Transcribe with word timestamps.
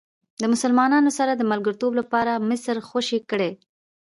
د 0.41 0.43
مسلمانانو 0.53 1.09
سره 1.17 1.31
د 1.35 1.41
ملګرتوب 1.51 1.91
لپاره 1.99 2.43
مصر 2.49 2.75
خوشې 2.87 3.19
کړئ. 3.29 3.51